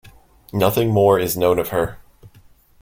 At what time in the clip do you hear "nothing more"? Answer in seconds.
0.51-1.19